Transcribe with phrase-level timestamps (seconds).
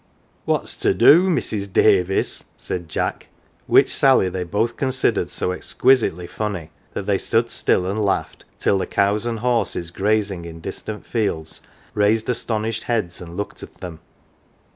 [0.45, 1.71] "What's to do, Mrs.
[1.71, 3.27] Davis?"" said Jack,
[3.67, 8.79] which sally they both considered so exquisitely funny that they stood still and laughed till
[8.79, 11.61] the cows and horses grazing in distant fields
[11.93, 13.99] raised astonished heads, and looked at them.